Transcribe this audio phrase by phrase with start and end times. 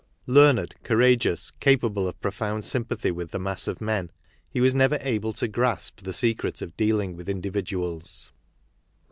[0.25, 4.09] Learned, courageous, capable of profound sympathy with the mass of men,
[4.49, 8.31] he was never able to grasp the secret of dealing with individuals.